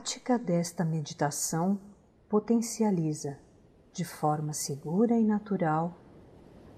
[0.00, 1.78] prática desta meditação
[2.26, 3.36] potencializa,
[3.92, 5.94] de forma segura e natural,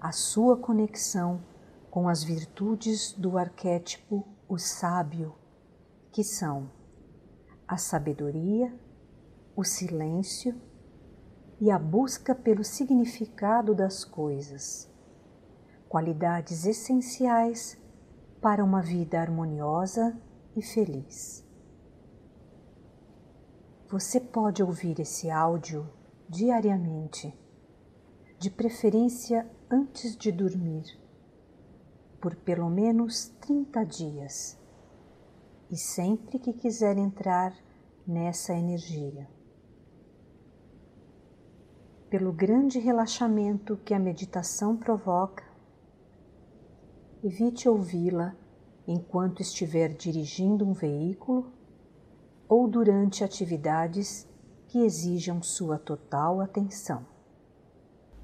[0.01, 1.41] a sua conexão
[1.89, 5.33] com as virtudes do arquétipo o sábio,
[6.11, 6.69] que são
[7.65, 8.77] a sabedoria,
[9.55, 10.61] o silêncio
[11.61, 14.91] e a busca pelo significado das coisas,
[15.87, 17.81] qualidades essenciais
[18.41, 20.13] para uma vida harmoniosa
[20.57, 21.52] e feliz.
[23.93, 25.87] Você pode ouvir esse áudio
[26.27, 27.31] diariamente,
[28.39, 30.99] de preferência antes de dormir,
[32.19, 34.59] por pelo menos 30 dias,
[35.69, 37.55] e sempre que quiser entrar
[38.07, 39.29] nessa energia.
[42.09, 45.43] Pelo grande relaxamento que a meditação provoca,
[47.23, 48.35] evite ouvi-la
[48.87, 51.53] enquanto estiver dirigindo um veículo
[52.53, 54.27] ou durante atividades
[54.67, 57.03] que exijam sua total atenção.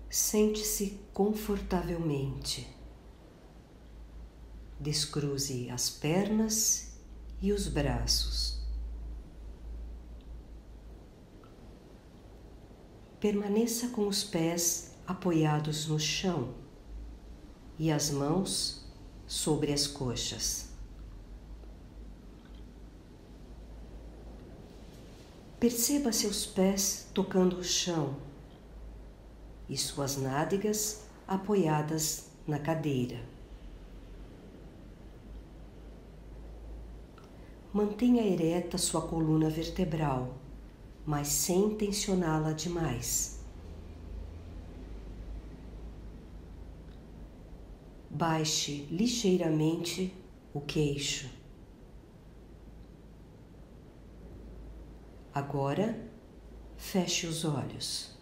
[0.07, 2.69] Sente-se confortavelmente.
[4.79, 7.01] Descruze as pernas
[7.41, 8.63] e os braços.
[13.19, 16.53] Permaneça com os pés apoiados no chão
[17.79, 18.87] e as mãos
[19.25, 20.68] sobre as coxas.
[25.59, 28.15] Perceba seus pés tocando o chão
[29.67, 33.19] e suas nádegas apoiadas na cadeira.
[37.73, 40.33] Mantenha ereta sua coluna vertebral,
[41.05, 43.41] mas sem tensioná-la demais.
[48.09, 50.13] Baixe ligeiramente
[50.53, 51.38] o queixo.
[55.39, 55.97] Agora,
[56.75, 58.13] feche os olhos.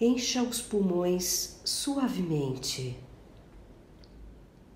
[0.00, 2.96] Encha os pulmões suavemente,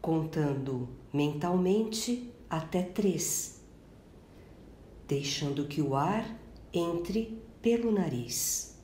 [0.03, 3.63] contando mentalmente até três,
[5.07, 6.27] deixando que o ar
[6.73, 8.77] entre pelo nariz.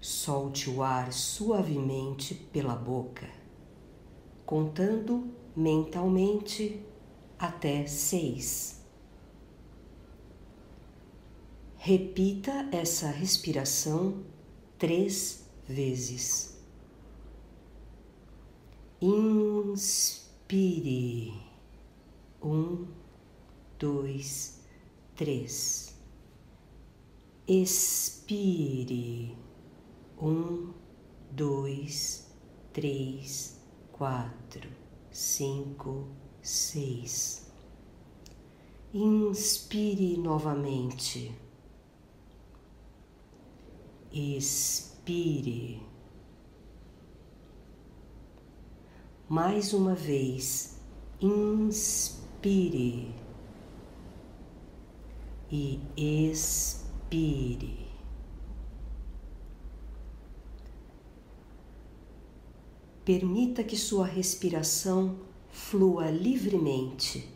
[0.00, 3.37] Solte o ar suavemente pela boca
[4.48, 6.82] contando mentalmente
[7.38, 8.82] até seis.
[11.76, 14.24] Repita essa respiração
[14.78, 16.58] três vezes.
[19.02, 20.14] Inspire.
[22.42, 22.86] Um,
[23.78, 24.62] dois,
[25.14, 25.94] três.
[27.46, 29.36] Expire.
[30.18, 30.72] Um,
[31.32, 32.26] dois,
[32.72, 33.57] três,
[33.98, 34.70] quatro,
[35.10, 36.06] cinco,
[36.40, 37.52] seis.
[38.94, 41.34] Inspire novamente.
[44.12, 45.82] Expire.
[49.28, 50.80] Mais uma vez,
[51.20, 53.12] inspire
[55.50, 57.87] e expire.
[63.08, 65.16] Permita que sua respiração
[65.50, 67.34] flua livremente,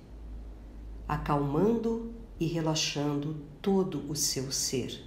[1.09, 5.03] acalmando e relaxando todo o seu ser.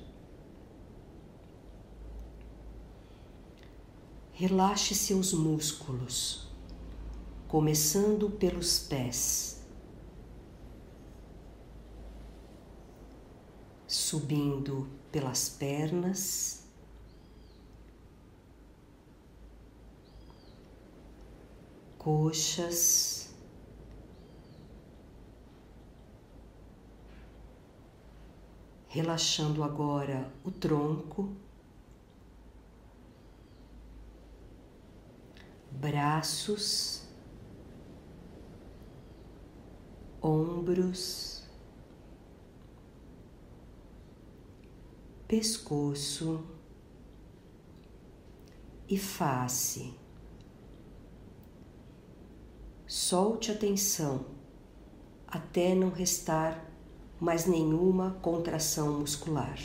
[4.34, 6.48] Relaxe seus músculos,
[7.48, 9.64] começando pelos pés,
[13.86, 16.65] subindo pelas pernas
[22.06, 23.34] coxas,
[28.88, 31.36] relaxando agora o tronco,
[35.72, 37.08] braços,
[40.22, 41.44] ombros,
[45.28, 46.46] pescoço.
[48.88, 50.05] E face.
[53.08, 54.26] Solte a tensão
[55.28, 56.66] até não restar
[57.20, 59.60] mais nenhuma contração muscular.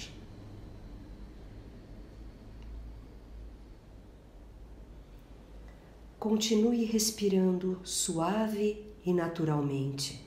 [6.19, 10.23] Continue respirando suave e naturalmente.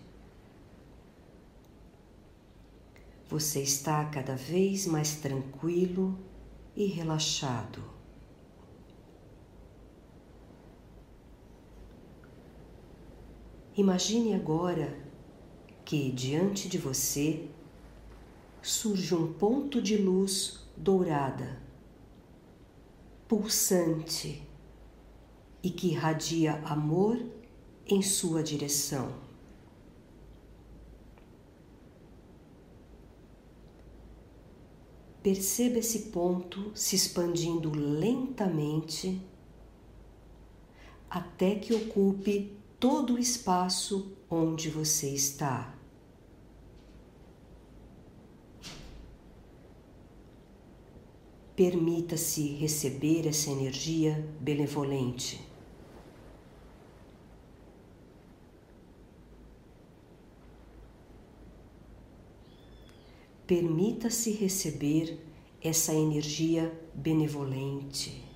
[3.30, 6.18] Você está cada vez mais tranquilo
[6.75, 7.93] e relaxado.
[13.75, 14.95] Imagine agora
[15.83, 17.47] que diante de você
[18.61, 21.59] surge um ponto de luz dourada,
[23.27, 24.47] pulsante
[25.63, 27.19] e que irradia amor
[27.87, 29.11] em sua direção.
[35.23, 39.19] Perceba esse ponto se expandindo lentamente
[41.09, 45.74] até que ocupe todo o espaço onde você está.
[51.56, 55.39] Permita-se receber essa energia benevolente.
[63.47, 65.25] Permita-se receber
[65.62, 68.32] essa energia benevolente.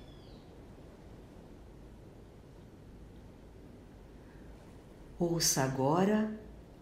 [5.20, 6.32] Ouça agora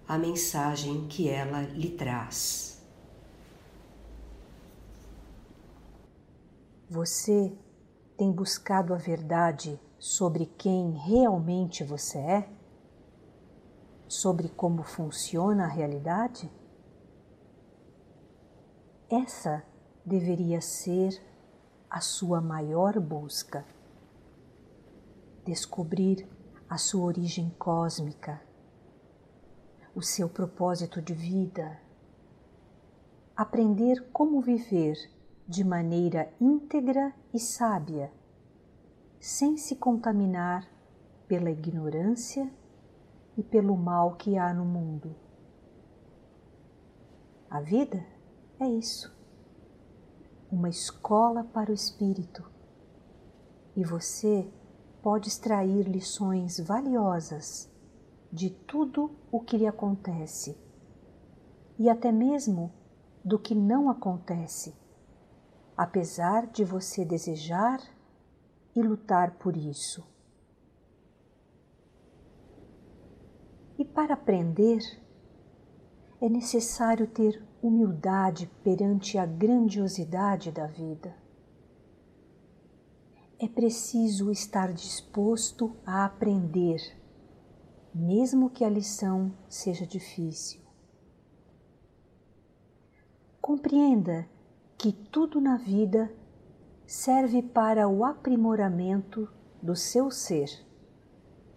[0.07, 2.85] a mensagem que ela lhe traz.
[6.91, 7.57] Você
[8.15, 12.49] tem buscado a verdade sobre quem realmente você é?
[14.07, 16.51] Sobre como funciona a realidade?
[19.09, 19.65] Essa
[20.05, 21.23] deveria ser
[21.89, 23.65] a sua maior busca.
[25.43, 26.36] Descobrir
[26.69, 28.43] a sua origem cósmica,
[29.95, 31.81] o seu propósito de vida,
[33.37, 34.97] aprender como viver
[35.47, 38.13] de maneira íntegra e sábia,
[39.21, 40.69] sem se contaminar
[41.29, 42.51] pela ignorância
[43.37, 45.15] e pelo mal que há no mundo.
[47.49, 48.05] A vida
[48.59, 49.15] é isso,
[50.51, 52.45] uma escola para o espírito,
[53.77, 54.51] e você
[55.07, 57.73] pode extrair lições valiosas
[58.33, 60.59] de tudo o que lhe acontece
[61.79, 62.73] e até mesmo
[63.25, 64.75] do que não acontece,
[65.77, 67.81] apesar de você desejar
[68.75, 70.05] e lutar por isso.
[73.79, 74.81] E para aprender,
[76.21, 81.26] é necessário ter humildade perante a grandiosidade da vida
[83.39, 86.81] é preciso estar disposto a aprender,
[87.95, 90.61] mesmo que a lição seja difícil.
[93.41, 94.27] Compreenda
[94.79, 96.11] que tudo na vida
[96.87, 99.29] serve para o aprimoramento
[99.63, 100.49] do seu ser.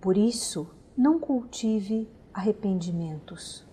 [0.02, 3.68] Por isso, não cultive arrependimentos.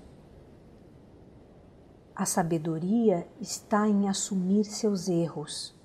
[2.15, 5.76] A sabedoria está em assumir seus erros,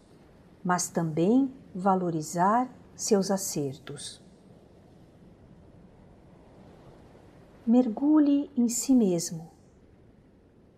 [0.64, 4.22] mas também valorizar seus acertos.
[7.66, 9.52] Mergulhe em si mesmo.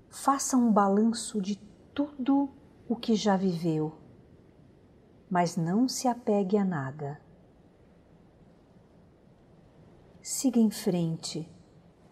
[0.10, 1.56] Faça um balanço de
[1.94, 2.50] tudo
[2.88, 3.94] o que já viveu,
[5.30, 7.20] mas não se apegue a nada.
[10.22, 11.50] Siga em frente,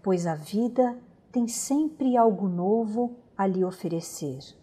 [0.02, 0.98] pois a vida
[1.32, 4.61] tem sempre algo novo a lhe oferecer.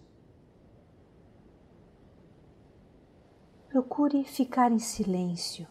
[3.69, 5.69] Procure ficar em silêncio,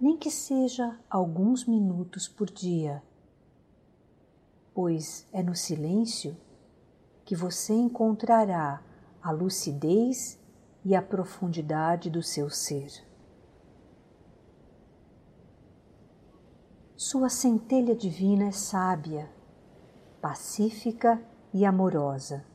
[0.00, 3.02] nem que seja alguns minutos por dia,
[4.72, 6.34] pois é no silêncio
[7.26, 8.82] que você encontrará
[9.22, 10.40] a lucidez
[10.82, 12.90] e a profundidade do seu ser.
[16.96, 19.30] Sua centelha divina é sábia,
[20.22, 21.22] pacífica
[21.52, 22.46] e amorosa.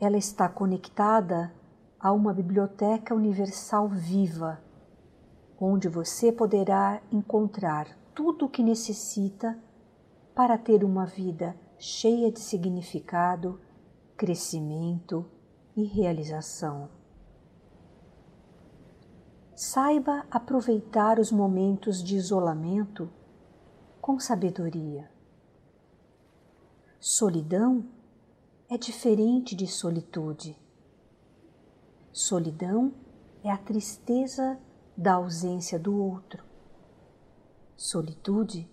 [0.00, 1.59] Ela está conectada
[2.00, 4.62] a uma biblioteca universal viva,
[5.60, 9.58] onde você poderá encontrar tudo o que necessita
[10.34, 13.60] para ter uma vida cheia de significado,
[14.16, 15.26] crescimento
[15.76, 16.88] e realização.
[19.54, 23.10] Saiba aproveitar os momentos de isolamento
[24.00, 25.10] com sabedoria.
[26.98, 27.84] Solidão
[28.68, 30.59] é diferente de solitude.
[32.20, 32.92] Solidão
[33.42, 34.60] é a tristeza
[34.94, 36.44] da ausência do outro.
[37.74, 38.70] Solitude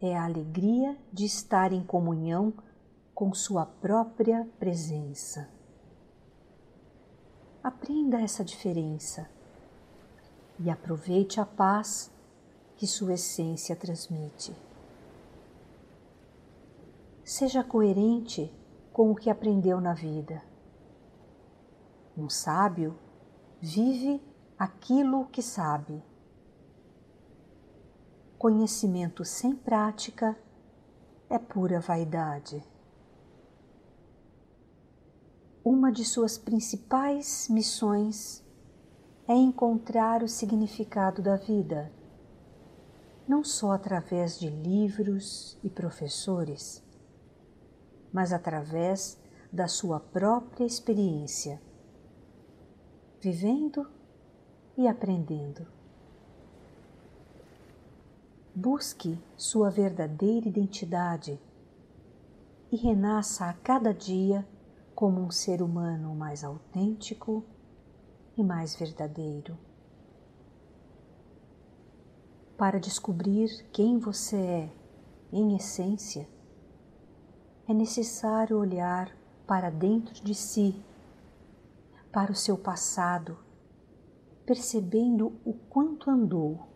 [0.00, 2.54] é a alegria de estar em comunhão
[3.12, 5.50] com sua própria presença.
[7.64, 9.28] Aprenda essa diferença
[10.60, 12.12] e aproveite a paz
[12.76, 14.56] que sua essência transmite.
[17.24, 18.54] Seja coerente
[18.92, 20.53] com o que aprendeu na vida
[22.16, 22.96] um sábio
[23.60, 24.22] vive
[24.58, 26.02] aquilo que sabe.
[28.38, 30.36] conhecimento sem prática
[31.30, 32.62] é pura vaidade.
[35.64, 38.44] Uma de suas principais missões
[39.26, 41.90] é encontrar o significado da vida,
[43.26, 46.84] não só através de livros e professores,
[48.12, 49.18] mas através
[49.50, 51.62] da sua própria experiência,
[53.24, 53.88] vivendo
[54.76, 55.66] e aprendendo.
[58.54, 61.40] Busque sua verdadeira identidade
[62.70, 64.46] e renasça a cada dia
[64.94, 67.42] como um ser humano mais autêntico
[68.36, 69.56] e mais verdadeiro.
[72.58, 74.70] Para descobrir quem você é
[75.32, 76.28] em essência,
[77.66, 79.16] é necessário olhar
[79.46, 80.76] para dentro de si,
[82.14, 83.36] para o seu passado,
[84.46, 86.68] percebendo o quanto andou,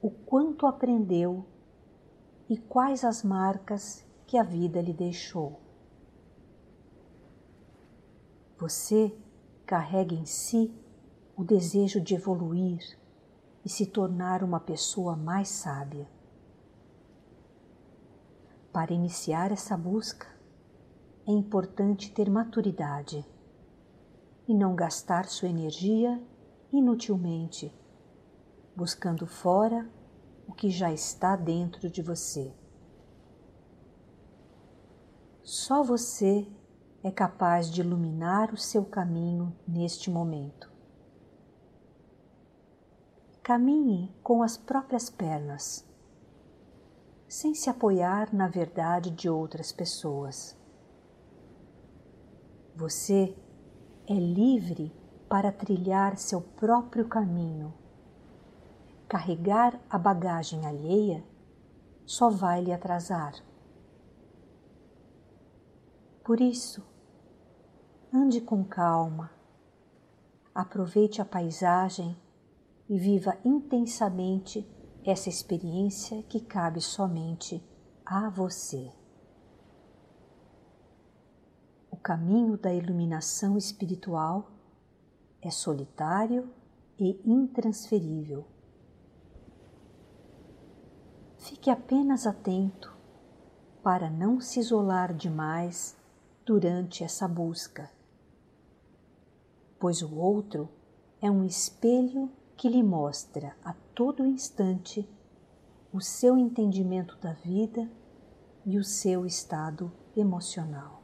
[0.00, 1.46] o quanto aprendeu
[2.50, 5.60] e quais as marcas que a vida lhe deixou.
[8.58, 9.16] Você
[9.64, 10.74] carrega em si
[11.36, 12.98] o desejo de evoluir
[13.64, 16.08] e se tornar uma pessoa mais sábia.
[18.72, 20.26] Para iniciar essa busca,
[21.28, 23.24] é importante ter maturidade
[24.46, 26.20] e não gastar sua energia
[26.72, 27.72] inutilmente,
[28.74, 29.88] buscando fora
[30.46, 32.52] o que já está dentro de você.
[35.42, 36.46] Só você
[37.02, 40.70] é capaz de iluminar o seu caminho neste momento.
[43.42, 45.84] Caminhe com as próprias pernas,
[47.26, 50.56] sem se apoiar na verdade de outras pessoas.
[52.76, 53.36] Você
[54.12, 54.92] é livre
[55.28, 57.72] para trilhar seu próprio caminho.
[59.08, 61.24] Carregar a bagagem alheia
[62.04, 63.34] só vai lhe atrasar.
[66.24, 66.82] Por isso,
[68.14, 69.30] Ande com calma,
[70.54, 72.14] aproveite a paisagem
[72.86, 74.68] e viva intensamente
[75.02, 77.66] essa experiência que cabe somente
[78.04, 78.92] a você.
[81.80, 84.50] O caminho da iluminação espiritual
[85.40, 86.50] é solitário
[86.98, 88.44] e intransferível.
[91.38, 92.92] Fique apenas atento
[93.82, 95.96] para não se isolar demais
[96.44, 97.90] durante essa busca
[99.82, 100.68] pois o outro
[101.20, 105.04] é um espelho que lhe mostra a todo instante
[105.92, 107.90] o seu entendimento da vida
[108.64, 111.01] e o seu estado emocional.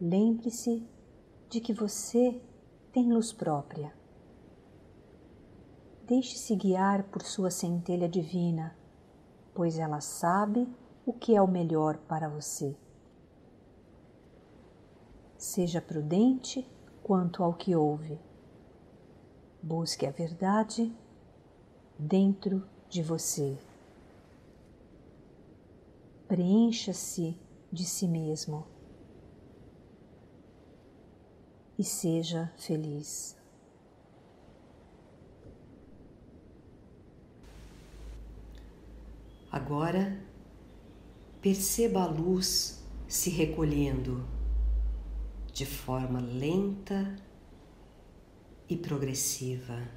[0.00, 0.82] Lembre-se
[1.50, 2.40] de que você
[2.90, 3.92] tem luz própria.
[6.06, 8.74] Deixe-se guiar por sua centelha divina,
[9.52, 10.66] pois ela sabe
[11.04, 12.74] o que é o melhor para você.
[15.36, 16.66] Seja prudente
[17.02, 18.18] quanto ao que ouve.
[19.62, 20.90] Busque a verdade
[21.98, 23.58] dentro de você.
[26.26, 27.38] Preencha-se
[27.70, 28.79] de si mesmo
[31.80, 33.34] e seja feliz.
[39.50, 40.22] Agora,
[41.40, 44.28] perceba a luz se recolhendo
[45.54, 47.16] de forma lenta
[48.68, 49.88] e progressiva.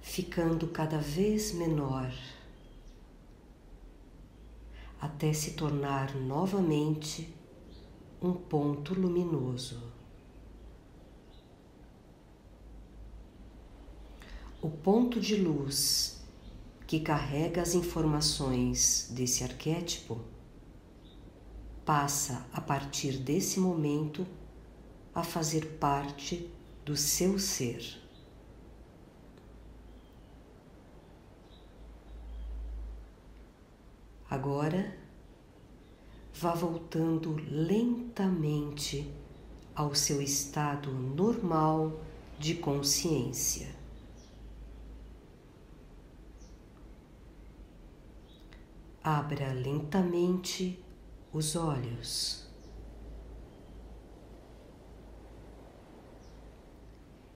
[0.00, 2.10] Ficando cada vez menor,
[5.02, 7.34] até se tornar novamente
[8.22, 9.82] um ponto luminoso.
[14.62, 16.22] O ponto de luz
[16.86, 20.20] que carrega as informações desse arquétipo,
[21.84, 24.24] passa a partir desse momento
[25.12, 26.48] a fazer parte
[26.84, 28.01] do seu ser.
[34.32, 34.96] Agora,
[36.32, 39.12] vá voltando lentamente
[39.74, 42.00] ao seu estado normal
[42.38, 43.68] de consciência.
[49.04, 50.82] Abra lentamente
[51.30, 52.48] os olhos.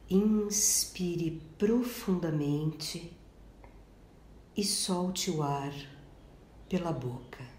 [0.09, 3.15] Inspire profundamente
[4.57, 5.96] e solte o ar
[6.69, 7.57] pela boca.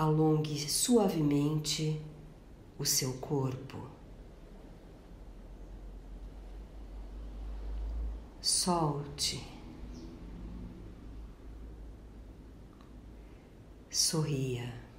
[0.00, 2.00] alongue suavemente
[2.78, 3.86] o seu corpo.
[8.40, 9.46] Solte.
[13.90, 14.89] Sorria.